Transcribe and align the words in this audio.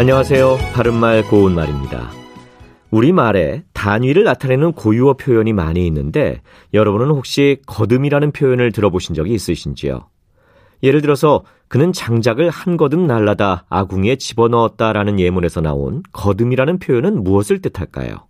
안녕하세요. 0.00 0.56
바른말 0.72 1.28
고운말입니다. 1.28 2.10
우리말에 2.90 3.64
단위를 3.74 4.24
나타내는 4.24 4.72
고유어 4.72 5.12
표현이 5.12 5.52
많이 5.52 5.86
있는데 5.86 6.40
여러분은 6.72 7.08
혹시 7.08 7.58
거듭이라는 7.66 8.32
표현을 8.32 8.72
들어보신 8.72 9.14
적이 9.14 9.34
있으신지요? 9.34 10.08
예를 10.82 11.02
들어서 11.02 11.44
그는 11.68 11.92
장작을 11.92 12.48
한 12.48 12.78
거듭 12.78 12.98
날라다 13.00 13.66
아궁이에 13.68 14.16
집어넣었다라는 14.16 15.20
예문에서 15.20 15.60
나온 15.60 16.02
거듭이라는 16.12 16.78
표현은 16.78 17.22
무엇을 17.22 17.60
뜻할까요? 17.60 18.26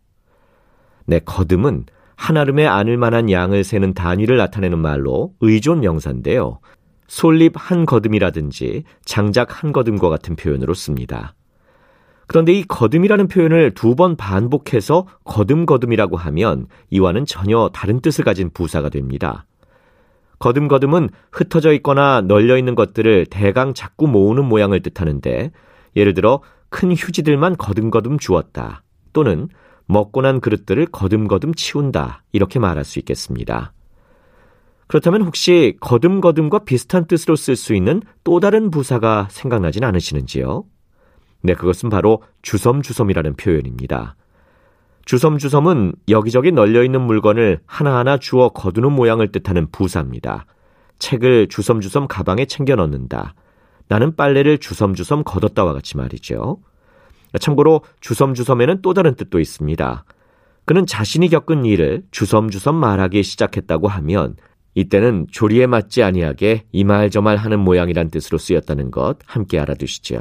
네, 1.06 1.20
거듭은 1.20 1.84
한아름에 2.16 2.66
안을 2.66 2.96
만한 2.96 3.30
양을 3.30 3.62
세는 3.62 3.94
단위를 3.94 4.36
나타내는 4.38 4.76
말로 4.76 5.34
의존 5.38 5.82
명사인데요. 5.82 6.58
솔잎 7.06 7.52
한 7.54 7.86
거듭이라든지 7.86 8.82
장작 9.04 9.62
한 9.62 9.70
거듭과 9.70 10.08
같은 10.08 10.34
표현으로 10.34 10.74
씁니다. 10.74 11.36
그런데 12.30 12.52
이 12.52 12.62
거듭이라는 12.62 13.26
표현을 13.26 13.72
두 13.74 13.96
번 13.96 14.14
반복해서 14.14 15.06
거듭거듭이라고 15.24 16.16
하면 16.16 16.66
이와는 16.90 17.26
전혀 17.26 17.68
다른 17.74 18.00
뜻을 18.00 18.24
가진 18.24 18.50
부사가 18.50 18.88
됩니다. 18.88 19.46
거듭거듭은 20.38 21.10
흩어져 21.32 21.72
있거나 21.74 22.20
널려 22.20 22.56
있는 22.56 22.76
것들을 22.76 23.26
대강 23.26 23.74
자꾸 23.74 24.06
모으는 24.06 24.44
모양을 24.44 24.80
뜻하는데 24.80 25.50
예를 25.96 26.14
들어 26.14 26.40
큰 26.68 26.92
휴지들만 26.92 27.56
거듭거듭 27.56 28.20
주었다 28.20 28.84
또는 29.12 29.48
먹고 29.86 30.22
난 30.22 30.40
그릇들을 30.40 30.86
거듭거듭 30.86 31.56
치운다 31.56 32.22
이렇게 32.30 32.60
말할 32.60 32.84
수 32.84 33.00
있겠습니다. 33.00 33.72
그렇다면 34.86 35.22
혹시 35.22 35.76
거듭거듭과 35.80 36.60
비슷한 36.60 37.06
뜻으로 37.06 37.34
쓸 37.34 37.56
수 37.56 37.74
있는 37.74 38.02
또 38.22 38.38
다른 38.38 38.70
부사가 38.70 39.26
생각나진 39.30 39.82
않으시는지요? 39.82 40.64
네, 41.42 41.54
그것은 41.54 41.88
바로 41.88 42.22
주섬주섬이라는 42.42 43.36
표현입니다. 43.36 44.16
주섬주섬은 45.06 45.94
여기저기 46.08 46.52
널려있는 46.52 47.00
물건을 47.00 47.60
하나하나 47.66 48.18
주워 48.18 48.50
거두는 48.50 48.92
모양을 48.92 49.32
뜻하는 49.32 49.70
부사입니다. 49.72 50.46
책을 50.98 51.48
주섬주섬 51.48 52.06
가방에 52.08 52.44
챙겨 52.44 52.76
넣는다. 52.76 53.34
나는 53.88 54.14
빨래를 54.14 54.58
주섬주섬 54.58 55.24
걷었다와 55.24 55.72
같이 55.72 55.96
말이죠. 55.96 56.58
참고로 57.40 57.82
주섬주섬에는 58.00 58.82
또 58.82 58.94
다른 58.94 59.14
뜻도 59.14 59.40
있습니다. 59.40 60.04
그는 60.64 60.86
자신이 60.86 61.28
겪은 61.28 61.64
일을 61.64 62.04
주섬주섬 62.10 62.76
말하기 62.76 63.22
시작했다고 63.22 63.88
하면 63.88 64.36
이때는 64.74 65.26
조리에 65.32 65.66
맞지 65.66 66.02
아니하게 66.02 66.66
이말저말 66.70 67.36
하는 67.36 67.58
모양이란 67.58 68.10
뜻으로 68.10 68.38
쓰였다는 68.38 68.90
것 68.92 69.18
함께 69.26 69.58
알아두시죠. 69.58 70.20